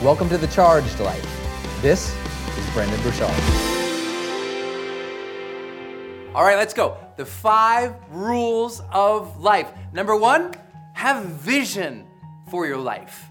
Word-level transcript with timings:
Welcome 0.00 0.28
to 0.28 0.38
the 0.38 0.46
Charged 0.46 1.00
Life. 1.00 1.82
This 1.82 2.14
is 2.56 2.70
Brendon 2.72 3.02
Burchard. 3.02 3.34
All 6.36 6.44
right, 6.44 6.56
let's 6.56 6.72
go. 6.72 6.96
The 7.16 7.26
five 7.26 7.96
rules 8.08 8.80
of 8.92 9.40
life. 9.40 9.72
Number 9.92 10.14
one, 10.14 10.54
have 10.92 11.24
vision 11.24 12.06
for 12.48 12.64
your 12.64 12.76
life. 12.76 13.24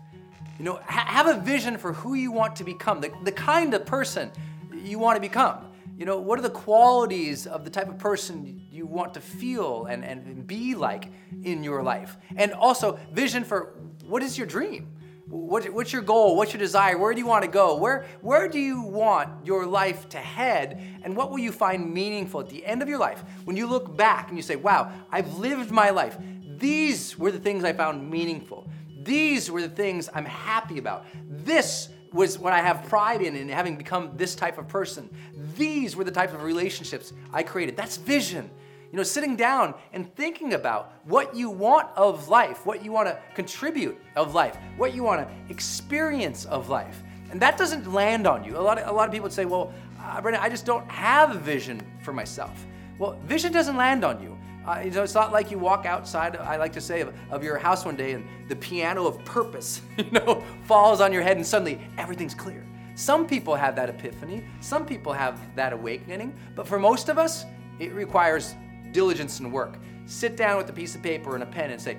You 0.59 0.65
know, 0.65 0.81
ha- 0.85 1.05
have 1.07 1.27
a 1.27 1.39
vision 1.39 1.77
for 1.77 1.93
who 1.93 2.15
you 2.15 2.33
want 2.33 2.57
to 2.57 2.65
become, 2.65 2.99
the, 2.99 3.13
the 3.23 3.31
kind 3.31 3.73
of 3.73 3.85
person 3.85 4.29
you 4.73 4.99
want 4.99 5.15
to 5.15 5.21
become. 5.21 5.67
You 5.97 6.05
know, 6.05 6.19
what 6.19 6.37
are 6.37 6.41
the 6.41 6.49
qualities 6.49 7.47
of 7.47 7.63
the 7.63 7.69
type 7.69 7.87
of 7.87 7.97
person 7.97 8.61
you 8.69 8.85
want 8.85 9.13
to 9.13 9.21
feel 9.21 9.85
and, 9.85 10.03
and 10.03 10.45
be 10.45 10.75
like 10.75 11.13
in 11.45 11.63
your 11.63 11.81
life? 11.81 12.17
And 12.35 12.51
also, 12.51 12.99
vision 13.13 13.45
for 13.45 13.73
what 14.05 14.21
is 14.21 14.37
your 14.37 14.47
dream? 14.47 14.96
What, 15.29 15.65
what's 15.73 15.91
your 15.91 16.01
goal? 16.01 16.37
What's 16.37 16.53
your 16.53 16.59
desire? 16.59 16.97
Where 16.97 17.13
do 17.13 17.19
you 17.19 17.27
want 17.27 17.43
to 17.43 17.49
go? 17.49 17.75
Where, 17.75 18.05
where 18.21 18.47
do 18.47 18.59
you 18.59 18.81
want 18.81 19.45
your 19.45 19.65
life 19.65 20.07
to 20.09 20.17
head? 20.17 20.81
And 21.03 21.17
what 21.17 21.31
will 21.31 21.39
you 21.39 21.51
find 21.51 21.93
meaningful 21.93 22.39
at 22.39 22.49
the 22.49 22.65
end 22.65 22.81
of 22.81 22.87
your 22.87 22.97
life? 22.97 23.23
When 23.43 23.57
you 23.57 23.67
look 23.67 23.97
back 23.97 24.29
and 24.29 24.37
you 24.37 24.43
say, 24.43 24.55
wow, 24.55 24.91
I've 25.11 25.37
lived 25.37 25.69
my 25.69 25.89
life. 25.89 26.17
These 26.57 27.17
were 27.17 27.31
the 27.31 27.39
things 27.39 27.65
I 27.65 27.73
found 27.73 28.09
meaningful. 28.09 28.69
These 29.03 29.51
were 29.51 29.61
the 29.61 29.69
things 29.69 30.09
I'm 30.13 30.25
happy 30.25 30.77
about. 30.77 31.05
This 31.29 31.89
was 32.13 32.39
what 32.39 32.53
I 32.53 32.61
have 32.61 32.85
pride 32.87 33.21
in, 33.21 33.35
in 33.35 33.49
having 33.49 33.75
become 33.75 34.11
this 34.15 34.33
type 34.33 34.57
of 34.57 34.69
person. 34.69 35.09
These 35.57 35.95
were 35.95 36.05
the 36.05 36.11
types 36.11 36.33
of 36.33 36.41
relationships 36.41 37.11
I 37.33 37.43
created. 37.43 37.75
That's 37.75 37.97
vision. 37.97 38.49
You 38.91 38.97
know, 38.97 39.03
sitting 39.03 39.35
down 39.35 39.73
and 39.91 40.13
thinking 40.15 40.53
about 40.53 40.93
what 41.03 41.35
you 41.35 41.49
want 41.49 41.89
of 41.95 42.29
life, 42.29 42.65
what 42.65 42.83
you 42.83 42.91
want 42.91 43.07
to 43.09 43.19
contribute 43.35 43.99
of 44.15 44.33
life, 44.33 44.57
what 44.77 44.93
you 44.93 45.03
want 45.03 45.27
to 45.27 45.51
experience 45.51 46.45
of 46.45 46.69
life. 46.69 47.03
And 47.31 47.41
that 47.41 47.57
doesn't 47.57 47.91
land 47.91 48.25
on 48.25 48.43
you. 48.43 48.57
A 48.57 48.59
lot 48.59 48.77
of, 48.77 48.87
a 48.87 48.91
lot 48.91 49.07
of 49.07 49.11
people 49.11 49.23
would 49.23 49.33
say, 49.33 49.45
well, 49.45 49.73
uh, 49.99 50.21
I 50.23 50.49
just 50.49 50.65
don't 50.65 50.89
have 50.89 51.35
vision 51.41 51.81
for 52.01 52.13
myself. 52.13 52.65
Well, 52.97 53.19
vision 53.25 53.51
doesn't 53.51 53.75
land 53.75 54.05
on 54.05 54.21
you. 54.21 54.37
Uh, 54.65 54.81
you 54.83 54.91
know, 54.91 55.03
it's 55.03 55.13
not 55.13 55.31
like 55.31 55.51
you 55.51 55.57
walk 55.57 55.85
outside, 55.85 56.35
I 56.35 56.57
like 56.57 56.73
to 56.73 56.81
say, 56.81 57.01
of, 57.01 57.13
of 57.29 57.43
your 57.43 57.57
house 57.57 57.85
one 57.85 57.95
day 57.95 58.13
and 58.13 58.25
the 58.49 58.55
piano 58.55 59.05
of 59.05 59.23
purpose, 59.23 59.81
you 59.97 60.11
know, 60.11 60.43
falls 60.63 60.99
on 61.01 61.13
your 61.13 61.21
head 61.21 61.37
and 61.37 61.45
suddenly 61.45 61.79
everything's 61.97 62.35
clear. 62.35 62.65
Some 62.95 63.27
people 63.27 63.55
have 63.55 63.75
that 63.75 63.89
epiphany, 63.89 64.43
some 64.59 64.85
people 64.85 65.13
have 65.13 65.39
that 65.55 65.71
awakening, 65.71 66.33
but 66.55 66.67
for 66.67 66.79
most 66.79 67.09
of 67.09 67.17
us, 67.17 67.45
it 67.79 67.93
requires 67.93 68.55
diligence 68.91 69.39
and 69.39 69.51
work. 69.51 69.77
Sit 70.05 70.37
down 70.37 70.57
with 70.57 70.69
a 70.69 70.73
piece 70.73 70.95
of 70.95 71.03
paper 71.03 71.33
and 71.33 71.43
a 71.43 71.47
pen 71.47 71.71
and 71.71 71.81
say, 71.81 71.97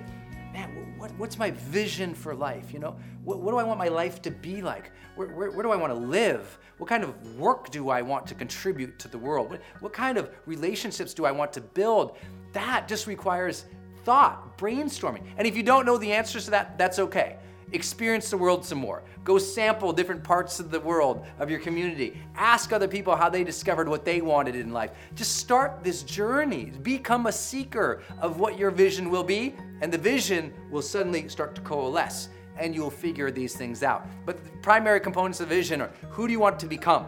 man, 0.53 0.75
what, 0.75 1.11
what, 1.11 1.19
what's 1.19 1.37
my 1.37 1.51
vision 1.51 2.13
for 2.13 2.33
life? 2.33 2.73
You 2.73 2.79
know, 2.79 2.97
what, 3.23 3.39
what 3.39 3.51
do 3.51 3.57
I 3.57 3.63
want 3.63 3.79
my 3.79 3.87
life 3.87 4.21
to 4.23 4.31
be 4.31 4.61
like? 4.61 4.91
Where, 5.15 5.27
where, 5.29 5.51
where 5.51 5.63
do 5.63 5.71
I 5.71 5.75
want 5.75 5.93
to 5.93 5.99
live? 5.99 6.57
What 6.77 6.89
kind 6.89 7.03
of 7.03 7.37
work 7.37 7.71
do 7.71 7.89
I 7.89 8.01
want 8.01 8.25
to 8.27 8.35
contribute 8.35 8.97
to 8.99 9.07
the 9.07 9.17
world? 9.17 9.49
What, 9.51 9.61
what 9.79 9.93
kind 9.93 10.17
of 10.17 10.29
relationships 10.45 11.13
do 11.13 11.25
I 11.25 11.31
want 11.31 11.53
to 11.53 11.61
build? 11.61 12.17
That 12.53 12.87
just 12.87 13.05
requires 13.05 13.65
thought, 14.03 14.57
brainstorming. 14.57 15.23
And 15.37 15.47
if 15.47 15.55
you 15.55 15.63
don't 15.63 15.85
know 15.85 15.97
the 15.97 16.11
answers 16.11 16.45
to 16.45 16.51
that, 16.51 16.77
that's 16.77 16.99
okay. 16.99 17.37
Experience 17.71 18.29
the 18.29 18.37
world 18.37 18.65
some 18.65 18.79
more. 18.79 19.03
Go 19.23 19.37
sample 19.37 19.93
different 19.93 20.23
parts 20.23 20.59
of 20.59 20.71
the 20.71 20.79
world, 20.79 21.25
of 21.37 21.49
your 21.49 21.59
community. 21.59 22.19
Ask 22.35 22.73
other 22.73 22.87
people 22.87 23.15
how 23.15 23.29
they 23.29 23.43
discovered 23.43 23.87
what 23.87 24.05
they 24.05 24.21
wanted 24.21 24.55
in 24.55 24.71
life. 24.71 24.91
Just 25.13 25.35
start 25.35 25.83
this 25.83 26.03
journey. 26.03 26.71
Become 26.81 27.27
a 27.27 27.31
seeker 27.31 28.01
of 28.19 28.39
what 28.39 28.57
your 28.57 28.71
vision 28.71 29.09
will 29.09 29.23
be, 29.23 29.55
and 29.81 29.91
the 29.91 29.97
vision 29.97 30.51
will 30.71 30.81
suddenly 30.81 31.27
start 31.27 31.53
to 31.55 31.61
coalesce 31.61 32.29
and 32.57 32.75
you'll 32.75 32.89
figure 32.89 33.31
these 33.31 33.55
things 33.55 33.83
out. 33.83 34.05
But 34.25 34.43
the 34.43 34.51
primary 34.61 34.99
components 34.99 35.39
of 35.39 35.47
vision 35.47 35.81
are 35.81 35.91
who 36.09 36.27
do 36.27 36.33
you 36.33 36.39
want 36.39 36.59
to 36.59 36.67
become? 36.67 37.07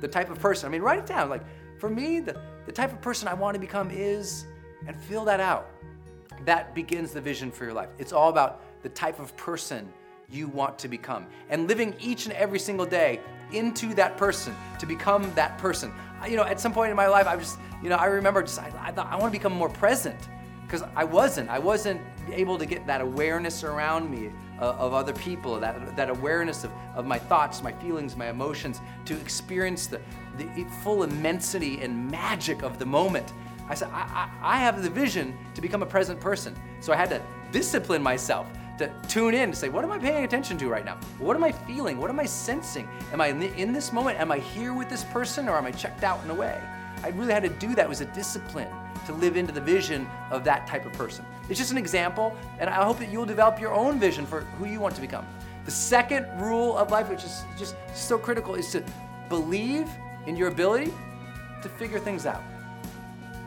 The 0.00 0.08
type 0.08 0.30
of 0.30 0.38
person. 0.38 0.68
I 0.68 0.70
mean, 0.70 0.82
write 0.82 0.98
it 0.98 1.06
down. 1.06 1.28
Like 1.28 1.42
for 1.78 1.90
me, 1.90 2.20
the, 2.20 2.40
the 2.66 2.72
type 2.72 2.92
of 2.92 3.00
person 3.00 3.28
I 3.28 3.34
want 3.34 3.54
to 3.54 3.60
become 3.60 3.90
is, 3.90 4.46
and 4.86 4.96
fill 4.96 5.24
that 5.24 5.40
out. 5.40 5.70
That 6.44 6.74
begins 6.74 7.12
the 7.12 7.20
vision 7.20 7.50
for 7.50 7.64
your 7.64 7.74
life. 7.74 7.88
It's 7.98 8.12
all 8.12 8.28
about 8.28 8.62
the 8.84 8.88
type 8.90 9.18
of 9.18 9.36
person 9.36 9.92
you 10.30 10.46
want 10.46 10.78
to 10.78 10.88
become 10.88 11.26
and 11.48 11.66
living 11.66 11.94
each 12.00 12.26
and 12.26 12.34
every 12.34 12.58
single 12.58 12.86
day 12.86 13.18
into 13.52 13.94
that 13.94 14.16
person 14.16 14.54
to 14.78 14.86
become 14.86 15.32
that 15.34 15.58
person. 15.58 15.92
You 16.28 16.36
know, 16.36 16.44
at 16.44 16.60
some 16.60 16.72
point 16.72 16.90
in 16.90 16.96
my 16.96 17.08
life, 17.08 17.26
I 17.26 17.36
just, 17.36 17.58
you 17.82 17.88
know, 17.88 17.96
I 17.96 18.06
remember 18.06 18.42
just, 18.42 18.60
I, 18.60 18.72
I 18.80 18.92
thought 18.92 19.08
I 19.10 19.16
want 19.16 19.32
to 19.32 19.38
become 19.38 19.52
more 19.52 19.68
present 19.68 20.28
because 20.66 20.82
I 20.94 21.04
wasn't. 21.04 21.50
I 21.50 21.58
wasn't 21.58 22.00
able 22.30 22.58
to 22.58 22.66
get 22.66 22.86
that 22.86 23.00
awareness 23.00 23.64
around 23.64 24.10
me 24.10 24.30
uh, 24.60 24.72
of 24.72 24.94
other 24.94 25.12
people, 25.12 25.58
that, 25.60 25.96
that 25.96 26.10
awareness 26.10 26.64
of, 26.64 26.72
of 26.94 27.06
my 27.06 27.18
thoughts, 27.18 27.62
my 27.62 27.72
feelings, 27.72 28.16
my 28.16 28.28
emotions, 28.28 28.80
to 29.04 29.14
experience 29.20 29.86
the, 29.86 30.00
the 30.38 30.66
full 30.82 31.02
immensity 31.02 31.80
and 31.82 32.10
magic 32.10 32.62
of 32.62 32.78
the 32.78 32.86
moment. 32.86 33.32
I 33.68 33.74
said, 33.74 33.88
I, 33.92 34.28
I, 34.42 34.56
I 34.56 34.58
have 34.58 34.82
the 34.82 34.90
vision 34.90 35.36
to 35.54 35.60
become 35.60 35.82
a 35.82 35.86
present 35.86 36.20
person. 36.20 36.54
So 36.80 36.92
I 36.92 36.96
had 36.96 37.10
to 37.10 37.22
discipline 37.52 38.02
myself 38.02 38.46
to 38.78 38.90
tune 39.08 39.34
in 39.34 39.50
to 39.50 39.56
say, 39.56 39.68
what 39.68 39.84
am 39.84 39.92
I 39.92 39.98
paying 39.98 40.24
attention 40.24 40.58
to 40.58 40.68
right 40.68 40.84
now? 40.84 40.96
What 41.18 41.36
am 41.36 41.44
I 41.44 41.52
feeling? 41.52 41.98
What 41.98 42.10
am 42.10 42.18
I 42.18 42.26
sensing? 42.26 42.88
Am 43.12 43.20
I 43.20 43.28
in 43.28 43.72
this 43.72 43.92
moment? 43.92 44.18
Am 44.18 44.32
I 44.32 44.38
here 44.38 44.74
with 44.74 44.88
this 44.88 45.04
person 45.04 45.48
or 45.48 45.56
am 45.56 45.64
I 45.64 45.70
checked 45.70 46.02
out 46.02 46.20
and 46.22 46.30
away? 46.30 46.60
I 47.02 47.08
really 47.10 47.32
had 47.32 47.42
to 47.44 47.48
do 47.50 47.74
that. 47.74 47.84
It 47.84 47.88
was 47.88 48.00
a 48.00 48.06
discipline 48.06 48.68
to 49.06 49.12
live 49.12 49.36
into 49.36 49.52
the 49.52 49.60
vision 49.60 50.08
of 50.30 50.42
that 50.44 50.66
type 50.66 50.86
of 50.86 50.92
person. 50.94 51.24
It's 51.48 51.58
just 51.58 51.70
an 51.70 51.78
example, 51.78 52.34
and 52.58 52.70
I 52.70 52.82
hope 52.84 52.98
that 53.00 53.12
you'll 53.12 53.26
develop 53.26 53.60
your 53.60 53.72
own 53.74 54.00
vision 54.00 54.24
for 54.24 54.40
who 54.40 54.64
you 54.64 54.80
want 54.80 54.94
to 54.94 55.00
become. 55.00 55.26
The 55.66 55.70
second 55.70 56.26
rule 56.40 56.76
of 56.76 56.90
life, 56.90 57.10
which 57.10 57.22
is 57.22 57.42
just 57.58 57.76
so 57.94 58.18
critical, 58.18 58.54
is 58.54 58.70
to 58.72 58.82
believe 59.28 59.88
in 60.26 60.36
your 60.36 60.48
ability 60.48 60.92
to 61.62 61.68
figure 61.68 61.98
things 61.98 62.24
out. 62.24 62.42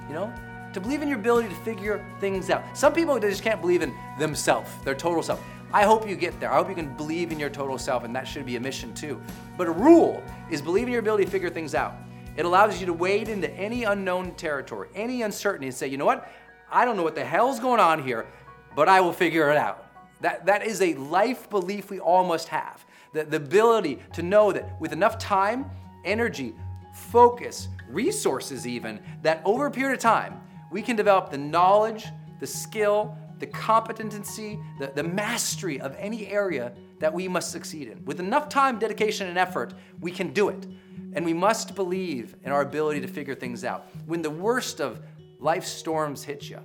You 0.08 0.14
know, 0.14 0.34
to 0.78 0.82
believe 0.82 1.02
in 1.02 1.08
your 1.08 1.18
ability 1.18 1.50
to 1.50 1.56
figure 1.56 2.06
things 2.20 2.52
out. 2.52 2.64
Some 2.78 2.94
people 2.94 3.20
they 3.20 3.30
just 3.30 3.42
can't 3.42 3.60
believe 3.62 3.82
in 3.82 3.94
themselves, 4.20 4.70
their 4.84 4.94
total 4.94 5.24
self. 5.24 5.44
I 5.74 5.84
hope 5.84 6.08
you 6.08 6.16
get 6.16 6.40
there. 6.40 6.52
I 6.52 6.58
hope 6.58 6.70
you 6.70 6.76
can 6.76 6.96
believe 6.96 7.32
in 7.32 7.40
your 7.40 7.50
total 7.50 7.80
self, 7.80 8.04
and 8.04 8.16
that 8.16 8.28
should 8.28 8.46
be 8.46 8.58
a 8.58 8.60
mission 8.60 8.94
too. 8.94 9.20
But 9.58 9.68
a 9.68 9.72
rule 9.72 10.24
is 10.52 10.62
believe 10.62 10.86
in 10.86 10.92
your 10.92 11.00
ability 11.00 11.26
to 11.26 11.32
figure 11.32 11.50
things 11.50 11.74
out. 11.74 11.96
It 12.38 12.46
allows 12.46 12.80
you 12.80 12.86
to 12.86 12.94
wade 12.94 13.28
into 13.28 13.52
any 13.54 13.86
unknown 13.86 14.36
territory, 14.36 14.90
any 14.94 15.24
uncertainty, 15.24 15.66
and 15.66 15.76
say, 15.76 15.88
you 15.88 15.98
know 15.98 16.06
what? 16.06 16.32
I 16.72 16.86
don't 16.86 16.96
know 16.96 17.04
what 17.04 17.16
the 17.16 17.26
hell's 17.26 17.60
going 17.60 17.80
on 17.80 18.04
here, 18.04 18.28
but 18.76 18.88
I 18.88 19.02
will 19.02 19.14
figure 19.14 19.50
it 19.50 19.58
out. 19.58 19.84
That, 20.22 20.46
that 20.46 20.64
is 20.64 20.82
a 20.82 20.94
life 20.94 21.50
belief 21.50 21.90
we 21.90 22.00
all 22.00 22.24
must 22.24 22.50
have. 22.50 22.86
The, 23.14 23.24
the 23.24 23.38
ability 23.38 24.00
to 24.14 24.22
know 24.22 24.52
that 24.52 24.80
with 24.80 24.94
enough 24.94 25.18
time, 25.18 25.72
energy, 26.06 26.54
focus, 26.94 27.68
resources, 27.90 28.68
even, 28.68 29.00
that 29.24 29.42
over 29.44 29.66
a 29.66 29.72
period 29.72 29.96
of 29.96 30.00
time, 30.00 30.42
we 30.72 30.82
can 30.82 30.96
develop 30.96 31.30
the 31.30 31.38
knowledge, 31.38 32.08
the 32.40 32.48
skill, 32.48 33.18
the 33.40 33.48
competency, 33.48 34.60
the, 34.80 34.92
the 34.96 35.04
mastery 35.04 35.80
of 35.80 35.96
any 35.98 36.28
area 36.28 36.74
that 37.00 37.14
we 37.14 37.28
must 37.28 37.52
succeed 37.52 37.88
in. 37.88 38.04
With 38.06 38.20
enough 38.20 38.50
time, 38.50 38.80
dedication, 38.80 39.28
and 39.28 39.38
effort, 39.38 39.74
we 40.02 40.12
can 40.12 40.34
do 40.34 40.50
it. 40.50 40.66
And 41.14 41.24
we 41.26 41.34
must 41.34 41.76
believe 41.76 42.36
in 42.44 42.52
our 42.52 42.62
ability 42.62 43.02
to 43.02 43.08
figure 43.08 43.36
things 43.36 43.64
out. 43.64 43.90
When 44.06 44.22
the 44.22 44.30
worst 44.30 44.80
of 44.82 45.00
life's 45.40 45.70
storms 45.70 46.24
hit 46.24 46.50
you, 46.50 46.60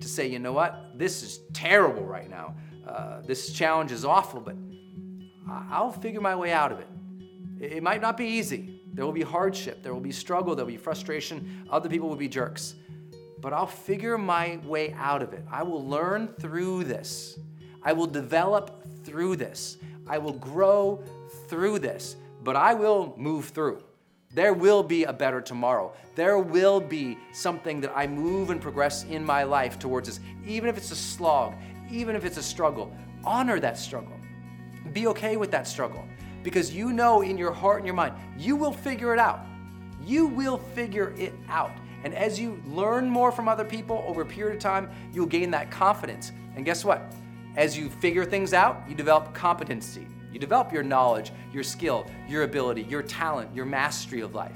to 0.00 0.08
say, 0.08 0.26
you 0.26 0.38
know 0.38 0.52
what, 0.52 0.92
this 0.94 1.22
is 1.22 1.40
terrible 1.52 2.04
right 2.04 2.28
now. 2.28 2.54
Uh, 2.86 3.22
this 3.22 3.52
challenge 3.52 3.92
is 3.92 4.04
awful, 4.04 4.40
but 4.40 4.56
I'll 5.48 5.92
figure 5.92 6.20
my 6.20 6.36
way 6.36 6.52
out 6.52 6.70
of 6.70 6.80
it. 6.80 6.88
It 7.58 7.82
might 7.82 8.02
not 8.02 8.16
be 8.16 8.26
easy. 8.26 8.82
There 8.92 9.04
will 9.04 9.12
be 9.12 9.22
hardship, 9.22 9.82
there 9.82 9.92
will 9.92 10.00
be 10.00 10.12
struggle, 10.12 10.54
there 10.54 10.64
will 10.64 10.72
be 10.72 10.78
frustration. 10.78 11.66
Other 11.70 11.88
people 11.88 12.08
will 12.08 12.16
be 12.16 12.28
jerks 12.28 12.76
but 13.46 13.52
I'll 13.52 13.64
figure 13.64 14.18
my 14.18 14.58
way 14.64 14.92
out 14.98 15.22
of 15.22 15.32
it. 15.32 15.44
I 15.48 15.62
will 15.62 15.86
learn 15.86 16.26
through 16.40 16.82
this. 16.82 17.38
I 17.80 17.92
will 17.92 18.08
develop 18.08 18.84
through 19.04 19.36
this. 19.36 19.78
I 20.08 20.18
will 20.18 20.32
grow 20.32 21.00
through 21.46 21.78
this, 21.78 22.16
but 22.42 22.56
I 22.56 22.74
will 22.74 23.14
move 23.16 23.50
through. 23.50 23.84
There 24.34 24.52
will 24.52 24.82
be 24.82 25.04
a 25.04 25.12
better 25.12 25.40
tomorrow. 25.40 25.92
There 26.16 26.40
will 26.40 26.80
be 26.80 27.18
something 27.32 27.80
that 27.82 27.92
I 27.94 28.08
move 28.08 28.50
and 28.50 28.60
progress 28.60 29.04
in 29.04 29.24
my 29.24 29.44
life 29.44 29.78
towards 29.78 30.08
this, 30.08 30.18
even 30.44 30.68
if 30.68 30.76
it's 30.76 30.90
a 30.90 30.96
slog, 30.96 31.54
even 31.88 32.16
if 32.16 32.24
it's 32.24 32.38
a 32.38 32.42
struggle. 32.42 32.92
Honor 33.22 33.60
that 33.60 33.78
struggle. 33.78 34.18
Be 34.92 35.06
okay 35.06 35.36
with 35.36 35.52
that 35.52 35.68
struggle 35.68 36.04
because 36.42 36.74
you 36.74 36.92
know 36.92 37.22
in 37.22 37.38
your 37.38 37.52
heart 37.52 37.76
and 37.76 37.86
your 37.86 37.94
mind, 37.94 38.14
you 38.36 38.56
will 38.56 38.72
figure 38.72 39.12
it 39.12 39.20
out. 39.20 39.46
You 40.04 40.26
will 40.26 40.58
figure 40.58 41.14
it 41.16 41.32
out. 41.48 41.70
And 42.06 42.14
as 42.14 42.38
you 42.38 42.62
learn 42.68 43.10
more 43.10 43.32
from 43.32 43.48
other 43.48 43.64
people 43.64 44.04
over 44.06 44.22
a 44.22 44.24
period 44.24 44.54
of 44.54 44.62
time, 44.62 44.88
you'll 45.12 45.26
gain 45.26 45.50
that 45.50 45.72
confidence. 45.72 46.30
And 46.54 46.64
guess 46.64 46.84
what? 46.84 47.12
As 47.56 47.76
you 47.76 47.90
figure 47.90 48.24
things 48.24 48.54
out, 48.54 48.80
you 48.88 48.94
develop 48.94 49.34
competency. 49.34 50.06
You 50.32 50.38
develop 50.38 50.72
your 50.72 50.84
knowledge, 50.84 51.32
your 51.52 51.64
skill, 51.64 52.06
your 52.28 52.44
ability, 52.44 52.82
your 52.84 53.02
talent, 53.02 53.52
your 53.52 53.64
mastery 53.64 54.20
of 54.20 54.36
life. 54.36 54.54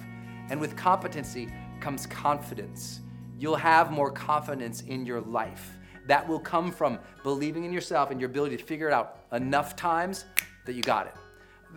And 0.48 0.60
with 0.60 0.76
competency 0.76 1.48
comes 1.80 2.06
confidence. 2.06 3.00
You'll 3.36 3.56
have 3.56 3.90
more 3.90 4.12
confidence 4.12 4.82
in 4.82 5.04
your 5.04 5.20
life. 5.20 5.76
That 6.06 6.28
will 6.28 6.38
come 6.38 6.70
from 6.70 7.00
believing 7.24 7.64
in 7.64 7.72
yourself 7.72 8.12
and 8.12 8.20
your 8.20 8.30
ability 8.30 8.58
to 8.58 8.64
figure 8.64 8.86
it 8.86 8.92
out 8.92 9.24
enough 9.32 9.74
times 9.74 10.24
that 10.66 10.74
you 10.74 10.82
got 10.82 11.08
it. 11.08 11.14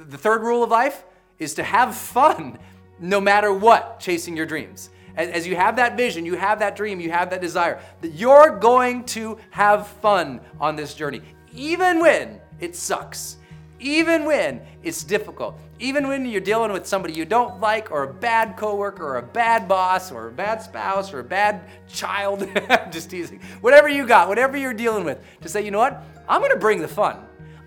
The 0.07 0.19
third 0.19 0.43
rule 0.43 0.61
of 0.61 0.69
life 0.69 1.03
is 1.39 1.55
to 1.55 1.63
have 1.63 1.95
fun 1.95 2.59
no 2.99 3.19
matter 3.19 3.51
what 3.51 3.99
chasing 3.99 4.37
your 4.37 4.45
dreams 4.45 4.91
as 5.15 5.47
you 5.47 5.55
have 5.55 5.75
that 5.75 5.95
vision, 5.95 6.25
you 6.25 6.35
have 6.35 6.59
that 6.59 6.75
dream, 6.75 6.99
you 6.99 7.11
have 7.11 7.29
that 7.29 7.41
desire, 7.41 7.79
that 8.01 8.13
you're 8.13 8.57
going 8.57 9.03
to 9.05 9.37
have 9.51 9.87
fun 9.87 10.39
on 10.59 10.75
this 10.75 10.93
journey, 10.93 11.21
even 11.53 11.99
when 11.99 12.39
it 12.59 12.75
sucks, 12.75 13.37
even 13.79 14.25
when 14.25 14.61
it's 14.81 15.03
difficult, 15.03 15.59
even 15.79 16.07
when 16.07 16.25
you're 16.25 16.41
dealing 16.41 16.71
with 16.71 16.87
somebody 16.87 17.13
you 17.13 17.25
don't 17.25 17.59
like, 17.59 17.91
or 17.91 18.03
a 18.03 18.13
bad 18.13 18.55
coworker, 18.55 19.05
or 19.05 19.17
a 19.17 19.23
bad 19.23 19.67
boss, 19.67 20.11
or 20.11 20.27
a 20.27 20.31
bad 20.31 20.61
spouse, 20.61 21.13
or 21.13 21.19
a 21.19 21.23
bad 21.23 21.61
child. 21.87 22.47
Just 22.91 23.09
teasing. 23.09 23.41
Whatever 23.61 23.89
you 23.89 24.07
got, 24.07 24.29
whatever 24.29 24.57
you're 24.57 24.73
dealing 24.73 25.03
with, 25.03 25.21
to 25.41 25.49
say, 25.49 25.63
you 25.63 25.71
know 25.71 25.79
what? 25.79 26.01
I'm 26.27 26.39
going 26.39 26.53
to 26.53 26.59
bring 26.59 26.79
the 26.79 26.87
fun. 26.87 27.17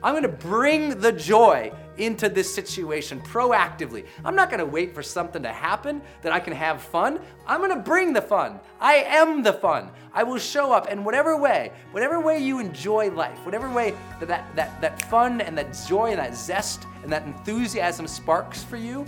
I'm 0.07 0.13
going 0.13 0.23
to 0.23 0.29
bring 0.29 1.01
the 1.01 1.11
joy 1.11 1.73
into 1.97 2.29
this 2.29 2.55
situation 2.55 3.21
proactively. 3.23 4.07
I'm 4.25 4.37
not 4.37 4.51
going 4.51 4.61
to 4.61 4.65
wait 4.65 4.95
for 4.95 5.03
something 5.03 5.43
to 5.43 5.53
happen 5.53 6.01
that 6.23 6.33
I 6.33 6.39
can 6.39 6.53
have 6.53 6.81
fun. 6.81 7.19
I'm 7.45 7.59
going 7.59 7.75
to 7.75 7.83
bring 7.83 8.13
the 8.13 8.23
fun. 8.23 8.61
I 8.81 8.99
am 8.99 9.43
the 9.43 9.53
fun. 9.53 9.91
I 10.15 10.23
will 10.23 10.39
show 10.39 10.71
up 10.71 10.87
in 10.91 11.03
whatever 11.03 11.37
way, 11.37 11.73
whatever 11.91 12.21
way 12.21 12.39
you 12.39 12.61
enjoy 12.61 13.11
life, 13.11 13.45
whatever 13.45 13.69
way 13.69 13.97
that 14.21 14.29
that, 14.29 14.55
that, 14.55 14.81
that 14.81 15.03
fun 15.11 15.41
and 15.41 15.59
that 15.59 15.77
joy 15.89 16.11
and 16.11 16.21
that 16.21 16.37
zest 16.37 16.87
and 17.03 17.11
that 17.11 17.25
enthusiasm 17.25 18.07
sparks 18.07 18.63
for 18.63 18.77
you, 18.77 19.05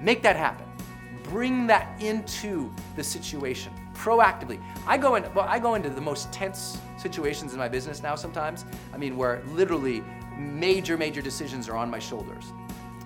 make 0.00 0.22
that 0.22 0.36
happen. 0.36 0.64
Bring 1.24 1.66
that 1.66 2.00
into 2.00 2.72
the 2.94 3.02
situation 3.02 3.72
proactively. 3.94 4.62
I 4.86 4.96
go 4.96 5.16
in, 5.16 5.24
well, 5.34 5.46
I 5.48 5.58
go 5.58 5.74
into 5.74 5.90
the 5.90 6.00
most 6.00 6.32
tense 6.32 6.78
situations 6.98 7.52
in 7.52 7.58
my 7.58 7.68
business 7.68 8.02
now 8.02 8.14
sometimes. 8.14 8.64
I 8.94 8.96
mean, 8.96 9.16
where 9.16 9.42
literally 9.48 10.02
major, 10.40 10.96
major 10.96 11.22
decisions 11.22 11.68
are 11.68 11.76
on 11.76 11.90
my 11.90 11.98
shoulders. 11.98 12.52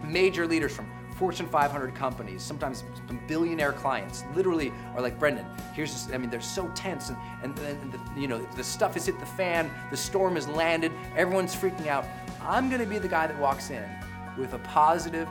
Major 0.03 0.47
leaders 0.47 0.75
from 0.75 0.87
Fortune 1.17 1.47
500 1.47 1.95
companies, 1.95 2.43
sometimes 2.43 2.83
some 3.07 3.21
billionaire 3.29 3.73
clients, 3.73 4.25
literally 4.35 4.73
are 4.95 5.01
like, 5.01 5.19
Brendon, 5.19 5.47
here's 5.73 5.93
this, 5.93 6.13
I 6.13 6.19
mean, 6.19 6.29
they're 6.29 6.41
so 6.41 6.69
tense 6.75 7.11
and, 7.11 7.19
and, 7.43 7.59
and 7.59 7.93
the, 7.93 8.21
you 8.21 8.27
know, 8.27 8.39
the 8.57 8.65
stuff 8.65 8.95
has 8.95 9.07
hit 9.07 9.19
the 9.21 9.27
fan, 9.27 9.71
the 9.91 9.97
storm 9.97 10.35
has 10.35 10.49
landed, 10.49 10.91
everyone's 11.17 11.55
freaking 11.55 11.87
out. 11.87 12.05
I'm 12.43 12.69
gonna 12.69 12.87
be 12.87 12.99
the 12.99 13.09
guy 13.09 13.29
that 13.29 13.39
walks 13.39 13.71
in 13.71 13.85
with 14.37 14.55
a 14.55 14.59
positive, 14.59 15.29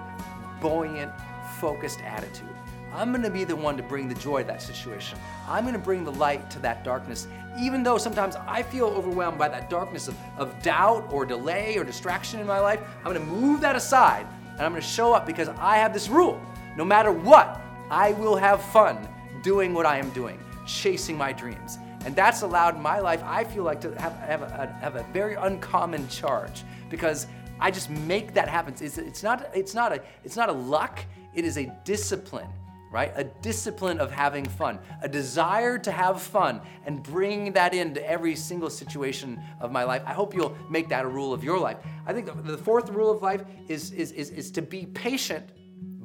buoyant, 0.61 1.11
focused 1.59 2.01
attitude. 2.01 2.52
I'm 2.93 3.21
to 3.21 3.29
be 3.29 3.43
the 3.43 3.55
one 3.55 3.75
to 3.77 3.83
bring 3.83 4.07
the 4.07 4.15
joy 4.15 4.41
to 4.41 4.47
that 4.47 4.61
situation. 4.61 5.17
I'm 5.47 5.71
to 5.71 5.79
bring 5.79 6.03
the 6.03 6.11
light 6.11 6.49
to 6.51 6.59
that 6.59 6.83
darkness. 6.83 7.27
Even 7.59 7.83
though 7.83 7.97
sometimes 7.97 8.35
I 8.47 8.61
feel 8.63 8.85
overwhelmed 8.85 9.37
by 9.37 9.49
that 9.49 9.69
darkness 9.69 10.07
of, 10.07 10.15
of 10.37 10.61
doubt 10.61 11.11
or 11.11 11.25
delay 11.25 11.77
or 11.77 11.83
distraction 11.83 12.39
in 12.39 12.47
my 12.47 12.59
life, 12.59 12.79
I'm 13.03 13.13
to 13.13 13.19
move 13.19 13.61
that 13.61 13.75
aside 13.75 14.27
and 14.53 14.61
I'm 14.61 14.75
to 14.75 14.81
show 14.81 15.13
up 15.13 15.25
because 15.25 15.49
I 15.49 15.77
have 15.77 15.93
this 15.93 16.07
rule. 16.07 16.39
No 16.77 16.85
matter 16.85 17.11
what, 17.11 17.59
I 17.89 18.13
will 18.13 18.35
have 18.35 18.63
fun 18.71 19.07
doing 19.41 19.73
what 19.73 19.85
I 19.85 19.97
am 19.97 20.09
doing, 20.11 20.39
chasing 20.65 21.17
my 21.17 21.33
dreams. 21.33 21.79
And 22.05 22.15
that's 22.15 22.41
allowed 22.41 22.79
my 22.79 22.99
life, 22.99 23.23
I 23.23 23.43
feel 23.43 23.63
like, 23.63 23.81
to 23.81 23.99
have, 23.99 24.13
have, 24.19 24.41
a, 24.41 24.67
have 24.81 24.95
a 24.95 25.03
very 25.13 25.35
uncommon 25.35 26.07
charge 26.09 26.63
because 26.89 27.27
I 27.59 27.71
just 27.71 27.89
make 27.89 28.33
that 28.33 28.49
happen. 28.49 28.73
It's, 28.79 28.97
it's, 28.97 29.23
not, 29.23 29.49
it's, 29.53 29.73
not 29.73 29.93
a, 29.93 30.01
it's 30.23 30.35
not 30.35 30.49
a 30.49 30.53
luck, 30.53 30.99
it 31.33 31.45
is 31.45 31.57
a 31.57 31.65
discipline, 31.85 32.47
right? 32.93 33.11
A 33.15 33.23
discipline 33.23 33.99
of 33.99 34.11
having 34.11 34.45
fun, 34.45 34.77
a 35.01 35.09
desire 35.09 35.79
to 35.79 35.91
have 35.91 36.21
fun 36.21 36.61
and 36.85 37.01
bring 37.01 37.51
that 37.53 37.73
into 37.73 38.07
every 38.07 38.35
single 38.35 38.69
situation 38.69 39.41
of 39.59 39.71
my 39.71 39.83
life. 39.83 40.03
I 40.05 40.13
hope 40.13 40.35
you'll 40.35 40.55
make 40.69 40.89
that 40.89 41.03
a 41.03 41.07
rule 41.07 41.33
of 41.33 41.43
your 41.43 41.57
life. 41.57 41.77
I 42.05 42.13
think 42.13 42.29
the 42.45 42.55
fourth 42.55 42.89
rule 42.89 43.09
of 43.09 43.23
life 43.23 43.45
is, 43.67 43.91
is, 43.91 44.11
is, 44.11 44.29
is 44.29 44.51
to 44.51 44.61
be 44.61 44.85
patient 44.85 45.49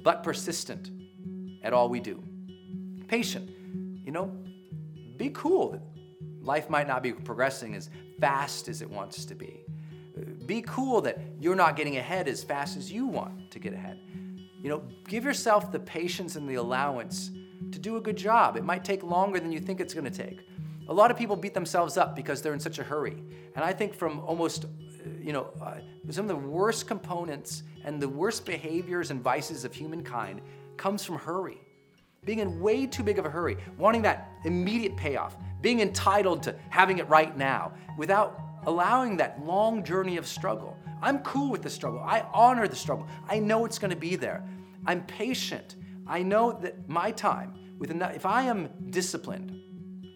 but 0.02 0.22
persistent 0.22 0.90
at 1.62 1.74
all 1.74 1.90
we 1.90 2.00
do. 2.00 2.24
Patient, 3.06 3.50
you 4.02 4.10
know, 4.10 4.32
be 5.18 5.28
cool. 5.34 5.78
Life 6.40 6.70
might 6.70 6.88
not 6.88 7.02
be 7.02 7.12
progressing 7.12 7.74
as 7.74 7.90
fast 8.18 8.66
as 8.66 8.80
it 8.80 8.88
wants 8.88 9.26
to 9.26 9.34
be. 9.34 9.62
Be 10.46 10.62
cool 10.62 11.02
that 11.02 11.18
you're 11.38 11.54
not 11.54 11.76
getting 11.76 11.98
ahead 11.98 12.28
as 12.28 12.42
fast 12.42 12.78
as 12.78 12.90
you 12.90 13.06
want 13.06 13.50
to 13.50 13.58
get 13.58 13.74
ahead. 13.74 14.00
You 14.62 14.68
know, 14.68 14.82
give 15.06 15.24
yourself 15.24 15.70
the 15.70 15.78
patience 15.78 16.36
and 16.36 16.48
the 16.48 16.56
allowance 16.56 17.30
to 17.70 17.78
do 17.78 17.96
a 17.96 18.00
good 18.00 18.16
job. 18.16 18.56
It 18.56 18.64
might 18.64 18.84
take 18.84 19.02
longer 19.02 19.38
than 19.38 19.52
you 19.52 19.60
think 19.60 19.80
it's 19.80 19.94
going 19.94 20.10
to 20.10 20.10
take. 20.10 20.40
A 20.88 20.92
lot 20.92 21.10
of 21.10 21.16
people 21.16 21.36
beat 21.36 21.54
themselves 21.54 21.96
up 21.96 22.16
because 22.16 22.42
they're 22.42 22.54
in 22.54 22.60
such 22.60 22.78
a 22.78 22.82
hurry. 22.82 23.22
And 23.54 23.64
I 23.64 23.72
think 23.72 23.94
from 23.94 24.20
almost, 24.20 24.66
you 25.20 25.32
know, 25.32 25.48
uh, 25.62 25.76
some 26.10 26.24
of 26.24 26.28
the 26.28 26.48
worst 26.48 26.86
components 26.86 27.62
and 27.84 28.00
the 28.00 28.08
worst 28.08 28.46
behaviors 28.46 29.10
and 29.10 29.20
vices 29.22 29.64
of 29.64 29.74
humankind 29.74 30.40
comes 30.76 31.04
from 31.04 31.16
hurry. 31.18 31.60
Being 32.24 32.40
in 32.40 32.60
way 32.60 32.86
too 32.86 33.02
big 33.02 33.18
of 33.18 33.26
a 33.26 33.30
hurry, 33.30 33.58
wanting 33.76 34.02
that 34.02 34.28
immediate 34.44 34.96
payoff, 34.96 35.36
being 35.60 35.80
entitled 35.80 36.42
to 36.44 36.56
having 36.70 36.98
it 36.98 37.08
right 37.08 37.36
now 37.36 37.72
without 37.96 38.40
allowing 38.66 39.16
that 39.18 39.44
long 39.44 39.84
journey 39.84 40.16
of 40.16 40.26
struggle. 40.26 40.76
I'm 41.02 41.20
cool 41.20 41.50
with 41.50 41.62
the 41.62 41.70
struggle. 41.70 42.00
I 42.00 42.24
honor 42.32 42.68
the 42.68 42.76
struggle. 42.76 43.06
I 43.28 43.38
know 43.38 43.64
it's 43.64 43.78
going 43.78 43.90
to 43.90 43.96
be 43.96 44.16
there. 44.16 44.44
I'm 44.86 45.02
patient. 45.06 45.76
I 46.06 46.22
know 46.22 46.52
that 46.62 46.88
my 46.88 47.10
time, 47.10 47.76
with 47.78 47.90
enough, 47.90 48.14
if 48.14 48.26
I 48.26 48.42
am 48.42 48.68
disciplined, 48.90 49.54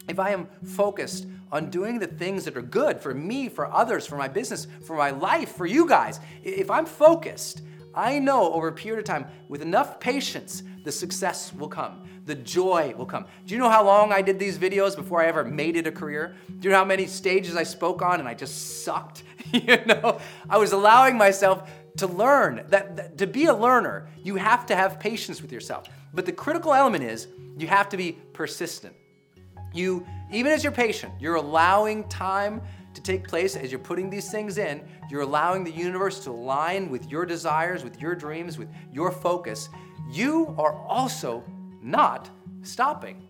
if 0.09 0.19
I 0.19 0.31
am 0.31 0.49
focused 0.65 1.27
on 1.51 1.69
doing 1.71 1.99
the 1.99 2.07
things 2.07 2.45
that 2.45 2.57
are 2.57 2.63
good 2.63 2.99
for 3.01 3.15
me, 3.15 3.49
for 3.49 3.71
others, 3.71 4.07
for 4.07 4.17
my 4.17 4.29
business, 4.29 4.67
for 4.85 4.97
my 4.97 5.11
life, 5.11 5.55
for 5.55 5.67
you 5.67 5.87
guys, 5.87 6.19
if 6.43 6.71
I'm 6.71 6.87
focused, 6.87 7.63
I 7.95 8.19
know 8.19 8.53
over 8.53 8.69
a 8.69 8.73
period 8.73 8.99
of 8.99 9.05
time, 9.05 9.27
with 9.49 9.63
enough 9.63 10.01
patience, 10.01 10.63
the 10.85 10.93
success 10.93 11.53
will 11.55 11.69
come. 11.69 12.09
The 12.25 12.35
joy 12.35 12.95
will 12.97 13.07
come. 13.07 13.27
Do 13.47 13.55
you 13.55 13.61
know 13.61 13.69
how 13.69 13.85
long 13.85 14.13
I 14.13 14.23
did 14.23 14.39
these 14.39 14.57
videos 14.57 14.95
before 14.97 15.23
I 15.23 15.27
ever 15.27 15.45
made 15.45 15.77
it 15.77 15.87
a 15.87 15.93
career? 15.93 16.37
Do 16.49 16.69
you 16.69 16.71
know 16.71 16.79
how 16.79 16.85
many 16.85 17.07
stages 17.07 17.57
I 17.57 17.65
spoke 17.65 18.01
on 18.01 18.21
and 18.21 18.29
I 18.29 18.35
just 18.35 18.85
sucked? 18.85 19.25
you 19.53 19.85
know, 19.87 20.21
I 20.49 20.59
was 20.59 20.73
allowing 20.73 21.17
myself 21.17 21.69
to 21.99 22.07
learn. 22.07 22.65
That, 22.69 22.97
that 22.97 23.19
to 23.19 23.27
be 23.27 23.47
a 23.47 23.55
learner, 23.55 24.09
you 24.23 24.37
have 24.37 24.67
to 24.67 24.77
have 24.77 25.01
patience 25.01 25.43
with 25.43 25.53
yourself. 25.53 25.89
But 26.15 26.27
the 26.27 26.33
critical 26.33 26.73
element 26.73 27.05
is 27.05 27.29
you 27.59 27.67
have 27.67 27.89
to 27.91 27.97
be 27.97 28.13
persistent. 28.33 28.95
You, 29.75 30.07
even 30.31 30.53
as 30.53 30.63
you're 30.63 30.73
patient, 30.73 31.13
you're 31.19 31.37
allowing 31.37 32.09
time 32.09 32.63
to 32.95 33.01
take 33.01 33.27
place 33.27 33.57
as 33.57 33.71
you're 33.71 33.79
putting 33.79 34.11
these 34.11 34.31
things 34.31 34.59
in. 34.59 34.83
You're 35.11 35.23
allowing 35.23 35.65
the 35.65 35.71
universe 35.71 36.21
to 36.25 36.31
align 36.31 36.91
with 36.91 37.11
your 37.11 37.27
desires, 37.27 37.85
with 37.85 38.01
your 38.01 38.15
dreams, 38.15 38.59
with 38.59 38.69
your 38.91 39.11
focus. 39.11 39.69
You 40.11 40.55
are 40.59 40.75
also 40.87 41.45
not 41.81 42.31
stopping. 42.63 43.29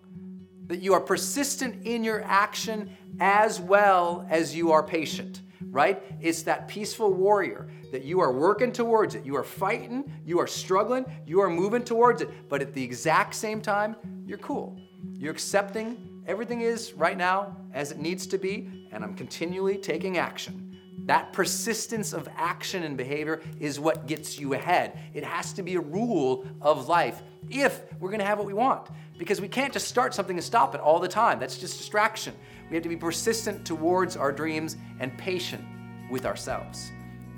That 0.67 0.81
you 0.81 0.95
are 0.95 1.01
persistent 1.01 1.85
in 1.87 2.05
your 2.05 2.23
action 2.25 2.91
as 3.21 3.61
well 3.61 4.27
as 4.31 4.55
you 4.55 4.73
are 4.73 4.83
patient, 4.83 5.43
right? 5.67 6.03
It's 6.21 6.43
that 6.43 6.69
peaceful 6.69 7.13
warrior 7.13 7.69
that 7.91 8.05
you 8.05 8.21
are 8.21 8.33
working 8.33 8.73
towards 8.73 9.15
it. 9.15 9.27
You 9.27 9.37
are 9.37 9.45
fighting, 9.45 10.11
you 10.25 10.39
are 10.39 10.47
struggling, 10.47 11.05
you 11.27 11.41
are 11.41 11.51
moving 11.51 11.85
towards 11.85 12.23
it, 12.23 12.31
but 12.49 12.63
at 12.63 12.73
the 12.73 12.83
exact 12.83 13.35
same 13.35 13.61
time, 13.61 13.97
you're 14.25 14.39
cool. 14.39 14.79
You're 15.19 15.33
accepting 15.33 16.13
Everything 16.27 16.61
is 16.61 16.93
right 16.93 17.17
now 17.17 17.57
as 17.75 17.91
it 17.91 17.99
needs 17.99 18.27
to 18.29 18.39
be, 18.39 18.82
and 18.93 19.03
I'm 19.03 19.15
continually 19.15 19.79
taking 19.79 20.19
action. 20.19 20.77
That 21.07 21.33
persistence 21.33 22.13
of 22.13 22.29
action 22.37 22.85
and 22.85 22.97
behavior 22.97 23.41
is 23.59 23.81
what 23.81 24.07
gets 24.07 24.39
you 24.39 24.55
ahead. 24.55 24.99
It 25.15 25.25
has 25.25 25.53
to 25.55 25.63
be 25.63 25.75
a 25.75 25.81
rule 25.81 26.47
of 26.61 26.89
life 26.89 27.23
if 27.51 27.81
we're 27.99 28.11
gonna 28.11 28.25
have 28.25 28.39
what 28.39 28.47
we 28.47 28.55
want. 28.55 28.89
Because 29.19 29.41
we 29.41 29.49
can't 29.49 29.73
just 29.73 29.89
start 29.89 30.15
something 30.15 30.37
and 30.37 30.45
stop 30.45 30.75
it 30.75 30.81
all 30.81 31.01
the 31.01 31.09
time. 31.09 31.41
That's 31.41 31.59
just 31.59 31.79
distraction. 31.79 32.35
We 32.71 32.77
have 32.77 32.83
to 32.85 32.89
be 32.89 32.97
persistent 32.97 33.67
towards 33.67 34.17
our 34.17 34.31
dreams 34.31 34.77
and 35.01 35.17
patient 35.19 35.65
with 36.11 36.25
ourselves. 36.25 36.93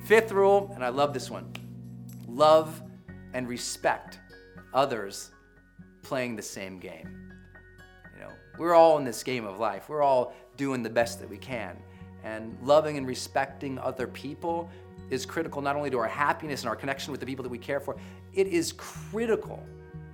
Fifth 0.04 0.32
rule, 0.32 0.70
and 0.74 0.84
I 0.84 0.88
love 0.90 1.14
this 1.14 1.30
one 1.30 1.50
love 2.28 2.82
and 3.32 3.48
respect 3.48 4.18
others 4.72 5.30
playing 6.02 6.36
the 6.36 6.42
same 6.42 6.78
game. 6.78 7.32
You 8.14 8.24
know, 8.24 8.32
we're 8.58 8.74
all 8.74 8.98
in 8.98 9.04
this 9.04 9.22
game 9.22 9.46
of 9.46 9.58
life. 9.58 9.88
We're 9.88 10.02
all 10.02 10.34
doing 10.56 10.82
the 10.82 10.90
best 10.90 11.20
that 11.20 11.28
we 11.28 11.38
can. 11.38 11.76
And 12.22 12.56
loving 12.62 12.96
and 12.96 13.06
respecting 13.06 13.78
other 13.78 14.06
people 14.06 14.70
is 15.10 15.26
critical 15.26 15.60
not 15.60 15.76
only 15.76 15.90
to 15.90 15.98
our 15.98 16.08
happiness 16.08 16.62
and 16.62 16.68
our 16.68 16.76
connection 16.76 17.10
with 17.10 17.20
the 17.20 17.26
people 17.26 17.42
that 17.42 17.50
we 17.50 17.58
care 17.58 17.80
for, 17.80 17.96
it 18.32 18.46
is 18.46 18.72
critical 18.72 19.62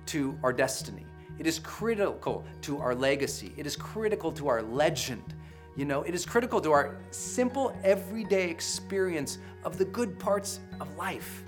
to 0.07 0.37
our 0.43 0.51
destiny. 0.51 1.05
It 1.39 1.47
is 1.47 1.59
critical 1.59 2.43
to 2.63 2.79
our 2.79 2.93
legacy. 2.93 3.53
It 3.57 3.65
is 3.65 3.75
critical 3.75 4.31
to 4.33 4.47
our 4.47 4.61
legend. 4.61 5.33
You 5.75 5.85
know, 5.85 6.03
it 6.03 6.13
is 6.13 6.25
critical 6.25 6.59
to 6.61 6.71
our 6.71 6.97
simple 7.11 7.75
everyday 7.83 8.49
experience 8.49 9.37
of 9.63 9.77
the 9.77 9.85
good 9.85 10.19
parts 10.19 10.59
of 10.79 10.95
life. 10.97 11.43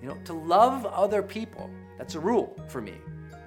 You 0.00 0.08
know, 0.08 0.18
to 0.24 0.32
love 0.32 0.86
other 0.86 1.22
people, 1.22 1.70
that's 1.98 2.14
a 2.14 2.20
rule 2.20 2.56
for 2.68 2.80
me. 2.80 2.94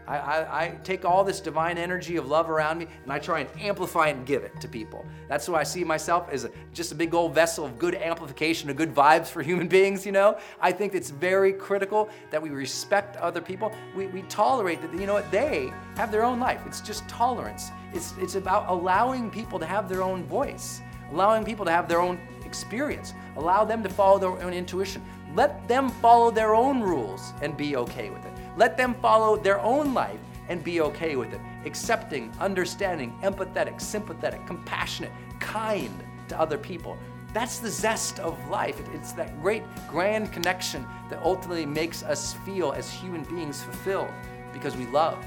I, 0.07 0.17
I, 0.17 0.63
I, 0.63 0.69
take 0.83 1.05
all 1.05 1.23
this 1.23 1.39
divine 1.39 1.77
energy 1.77 2.17
of 2.17 2.27
love 2.27 2.49
around 2.49 2.77
me 2.77 2.87
and 3.03 3.11
I 3.11 3.19
try 3.19 3.39
and 3.39 3.49
amplify 3.59 4.07
and 4.09 4.25
give 4.25 4.43
it 4.43 4.59
to 4.61 4.67
people. 4.67 5.05
That's 5.29 5.47
why 5.47 5.61
I 5.61 5.63
see 5.63 5.83
myself 5.83 6.27
as 6.29 6.43
a, 6.43 6.51
just 6.73 6.91
a 6.91 6.95
big 6.95 7.13
old 7.13 7.33
vessel 7.33 7.65
of 7.65 7.79
good 7.79 7.95
amplification 7.95 8.69
of 8.69 8.75
good 8.75 8.93
vibes 8.93 9.27
for 9.27 9.41
human 9.41 9.67
beings, 9.67 10.05
you 10.05 10.11
know? 10.11 10.37
I 10.59 10.71
think 10.71 10.93
it's 10.93 11.09
very 11.09 11.53
critical 11.53 12.09
that 12.31 12.41
we 12.41 12.49
respect 12.49 13.15
other 13.17 13.41
people. 13.41 13.71
We, 13.95 14.07
we 14.07 14.23
tolerate 14.23 14.81
that, 14.81 14.93
you 14.99 15.05
know 15.05 15.13
what, 15.13 15.31
they 15.31 15.71
have 15.95 16.11
their 16.11 16.23
own 16.23 16.39
life. 16.39 16.61
It's 16.65 16.81
just 16.81 17.07
tolerance. 17.07 17.69
It's, 17.93 18.13
it's 18.19 18.35
about 18.35 18.69
allowing 18.69 19.31
people 19.31 19.59
to 19.59 19.65
have 19.65 19.87
their 19.87 20.03
own 20.03 20.23
voice, 20.25 20.81
allowing 21.11 21.45
people 21.45 21.65
to 21.65 21.71
have 21.71 21.87
their 21.87 22.01
own 22.01 22.19
experience, 22.45 23.13
allow 23.37 23.63
them 23.63 23.81
to 23.83 23.89
follow 23.89 24.19
their 24.19 24.29
own 24.29 24.53
intuition. 24.53 25.01
Let 25.35 25.67
them 25.67 25.89
follow 25.89 26.29
their 26.29 26.53
own 26.53 26.81
rules 26.81 27.33
and 27.41 27.57
be 27.57 27.75
okay 27.77 28.09
with 28.09 28.23
it. 28.25 28.32
Let 28.55 28.77
them 28.77 28.93
follow 28.95 29.35
their 29.35 29.59
own 29.59 29.93
life 29.93 30.19
and 30.49 30.63
be 30.63 30.81
okay 30.81 31.15
with 31.15 31.33
it. 31.33 31.41
Accepting, 31.65 32.31
understanding, 32.39 33.17
empathetic, 33.23 33.81
sympathetic, 33.81 34.45
compassionate, 34.45 35.11
kind 35.39 36.03
to 36.27 36.39
other 36.39 36.57
people. 36.57 36.97
That's 37.33 37.57
the 37.57 37.69
zest 37.69 38.19
of 38.19 38.37
life. 38.49 38.79
It's 38.93 39.13
that 39.13 39.41
great 39.41 39.63
grand 39.89 40.31
connection 40.31 40.85
that 41.09 41.21
ultimately 41.23 41.65
makes 41.65 42.03
us 42.03 42.33
feel 42.45 42.73
as 42.73 42.91
human 42.91 43.23
beings 43.23 43.63
fulfilled 43.63 44.11
because 44.51 44.75
we 44.75 44.85
loved. 44.87 45.25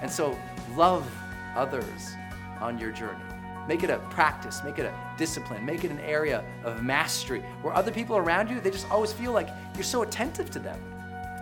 And 0.00 0.10
so, 0.10 0.38
love 0.74 1.06
others 1.54 2.14
on 2.60 2.78
your 2.78 2.92
journey. 2.92 3.20
Make 3.68 3.82
it 3.82 3.90
a 3.90 3.98
practice, 4.10 4.62
make 4.64 4.78
it 4.78 4.86
a 4.86 4.94
discipline, 5.18 5.64
make 5.64 5.84
it 5.84 5.90
an 5.90 6.00
area 6.00 6.44
of 6.64 6.82
mastery 6.82 7.40
where 7.62 7.74
other 7.74 7.90
people 7.90 8.16
around 8.16 8.48
you, 8.48 8.60
they 8.60 8.70
just 8.70 8.90
always 8.90 9.12
feel 9.12 9.32
like 9.32 9.48
you're 9.74 9.84
so 9.84 10.02
attentive 10.02 10.50
to 10.50 10.58
them 10.58 10.78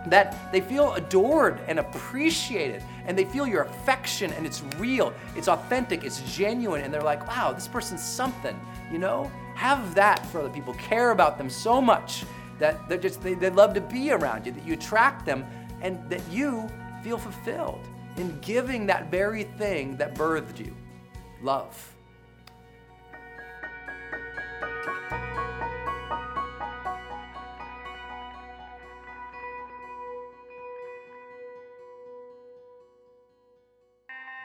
that 0.07 0.51
they 0.51 0.61
feel 0.61 0.93
adored 0.93 1.59
and 1.67 1.79
appreciated 1.79 2.83
and 3.05 3.17
they 3.17 3.25
feel 3.25 3.47
your 3.47 3.63
affection 3.63 4.33
and 4.33 4.45
it's 4.45 4.63
real 4.77 5.13
it's 5.35 5.47
authentic 5.47 6.03
it's 6.03 6.21
genuine 6.35 6.81
and 6.81 6.93
they're 6.93 7.01
like 7.01 7.25
wow 7.27 7.53
this 7.53 7.67
person's 7.67 8.03
something 8.03 8.59
you 8.93 8.99
know? 8.99 9.29
Have 9.55 9.95
that 9.95 10.25
for 10.27 10.39
other 10.39 10.49
people. 10.49 10.73
Care 10.75 11.11
about 11.11 11.37
them 11.37 11.49
so 11.49 11.81
much 11.81 12.25
that 12.59 12.87
they're 12.87 12.97
just 12.97 13.21
they, 13.21 13.33
they 13.33 13.49
love 13.49 13.73
to 13.73 13.81
be 13.81 14.11
around 14.11 14.45
you 14.45 14.51
that 14.51 14.65
you 14.65 14.73
attract 14.73 15.25
them 15.25 15.45
and 15.81 15.99
that 16.09 16.21
you 16.31 16.69
feel 17.03 17.17
fulfilled 17.17 17.85
in 18.15 18.39
giving 18.41 18.85
that 18.85 19.09
very 19.09 19.43
thing 19.43 19.97
that 19.97 20.13
birthed 20.13 20.59
you 20.59 20.73
love 21.41 21.95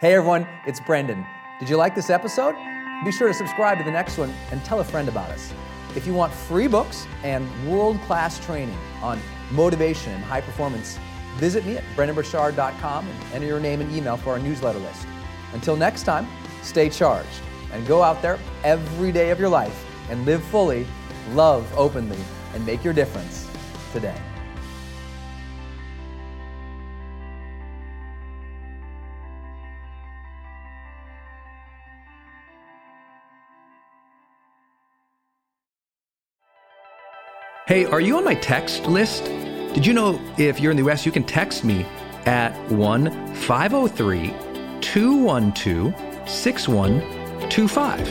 Hey 0.01 0.15
everyone, 0.15 0.47
it's 0.65 0.79
Brendon. 0.79 1.27
Did 1.59 1.69
you 1.69 1.77
like 1.77 1.97
this 1.97 2.09
episode? 2.09 2.55
Be 3.05 3.11
sure 3.11 3.27
to 3.27 3.35
subscribe 3.35 3.79
to 3.79 3.85
the 3.85 3.91
next 3.91 4.17
one 4.17 4.33
and 4.53 4.65
tell 4.65 4.79
a 4.79 4.85
friend 4.85 5.09
about 5.09 5.29
us. 5.31 5.53
If 5.97 6.07
you 6.07 6.15
want 6.15 6.33
free 6.33 6.69
books 6.69 7.05
and 7.25 7.45
world 7.69 8.01
class 8.03 8.39
training 8.47 8.79
on 9.03 9.19
motivation 9.51 10.13
and 10.13 10.23
high 10.23 10.41
performance, 10.41 11.01
visit 11.39 11.67
me 11.67 11.79
at 11.79 11.85
brendonburchard.com 11.97 13.09
and 13.09 13.33
enter 13.35 13.49
your 13.49 13.59
name 13.59 13.81
and 13.81 13.93
email 13.93 14.17
for 14.17 14.31
our 14.31 14.39
newsletter 14.39 14.79
list. 14.79 15.05
Until 15.53 15.75
next 15.75 16.05
time, 16.05 16.29
stay 16.63 16.89
charged 16.89 17.41
and 17.73 17.85
go 17.89 18.01
out 18.01 18.23
there 18.23 18.39
every 18.63 19.11
day 19.11 19.31
of 19.31 19.41
your 19.41 19.49
life 19.49 19.85
and 20.11 20.25
live 20.25 20.45
fully, 20.45 20.87
love 21.33 21.69
openly, 21.77 22.21
and 22.55 22.65
make 22.65 22.85
your 22.85 22.95
difference 22.95 23.51
today. 23.93 24.15
Hey, 37.69 37.85
are 37.85 38.01
you 38.01 38.17
on 38.17 38.25
my 38.25 38.35
text 38.35 38.87
list? 38.87 39.25
Did 39.75 39.85
you 39.85 39.93
know 39.93 40.19
if 40.39 40.59
you're 40.59 40.71
in 40.71 40.79
the 40.79 40.89
US, 40.89 41.05
you 41.05 41.13
can 41.13 41.23
text 41.23 41.65
me 41.65 41.85
at 42.25 42.57
1 42.71 43.35
503 43.35 44.33
212 44.81 45.95
6125. 46.31 48.09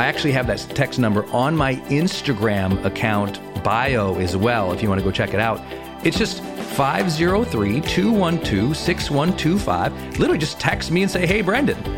I 0.00 0.04
actually 0.04 0.32
have 0.32 0.48
that 0.48 0.58
text 0.74 0.98
number 0.98 1.24
on 1.32 1.56
my 1.56 1.76
Instagram 1.76 2.84
account 2.84 3.40
bio 3.62 4.16
as 4.16 4.36
well 4.36 4.72
if 4.72 4.82
you 4.82 4.88
want 4.88 4.98
to 5.00 5.04
go 5.04 5.12
check 5.12 5.32
it 5.32 5.38
out. 5.38 5.60
It's 6.04 6.18
just 6.18 6.42
503 6.42 7.80
212 7.82 8.76
6125. 8.76 10.18
Literally 10.18 10.38
just 10.38 10.58
text 10.58 10.90
me 10.90 11.02
and 11.02 11.10
say, 11.10 11.24
hey, 11.24 11.40
Brendon. 11.40 11.97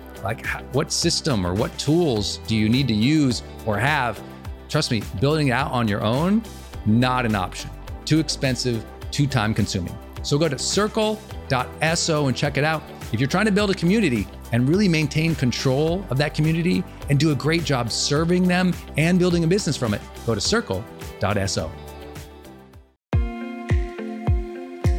like, 0.23 0.45
what 0.73 0.91
system 0.91 1.45
or 1.45 1.53
what 1.53 1.77
tools 1.77 2.37
do 2.47 2.55
you 2.55 2.69
need 2.69 2.87
to 2.87 2.93
use 2.93 3.43
or 3.65 3.77
have? 3.77 4.21
Trust 4.69 4.91
me, 4.91 5.03
building 5.19 5.49
it 5.49 5.51
out 5.51 5.71
on 5.71 5.87
your 5.87 6.01
own, 6.01 6.43
not 6.85 7.25
an 7.25 7.35
option. 7.35 7.69
Too 8.05 8.19
expensive, 8.19 8.85
too 9.11 9.27
time 9.27 9.53
consuming. 9.53 9.97
So 10.23 10.37
go 10.37 10.47
to 10.47 10.57
circle.so 10.57 12.27
and 12.27 12.37
check 12.37 12.57
it 12.57 12.63
out. 12.63 12.83
If 13.11 13.19
you're 13.19 13.27
trying 13.27 13.45
to 13.45 13.51
build 13.51 13.71
a 13.71 13.73
community 13.73 14.27
and 14.51 14.69
really 14.69 14.87
maintain 14.87 15.35
control 15.35 16.05
of 16.09 16.17
that 16.17 16.33
community 16.33 16.83
and 17.09 17.19
do 17.19 17.31
a 17.31 17.35
great 17.35 17.63
job 17.63 17.91
serving 17.91 18.47
them 18.47 18.73
and 18.97 19.19
building 19.19 19.43
a 19.43 19.47
business 19.47 19.75
from 19.75 19.93
it, 19.93 20.01
go 20.25 20.35
to 20.35 20.41
circle.so. 20.41 21.71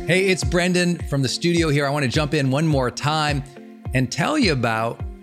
Hey, 0.07 0.27
it's 0.27 0.43
Brendon 0.43 0.99
from 1.09 1.23
the 1.23 1.29
studio 1.29 1.69
here. 1.69 1.87
I 1.87 1.91
want 1.91 2.05
to 2.05 2.11
jump 2.11 2.35
in 2.35 2.51
one 2.51 2.67
more 2.67 2.91
time 2.91 3.45
and 3.95 4.11
tell 4.11 4.37
you 4.37 4.53
about 4.53 5.01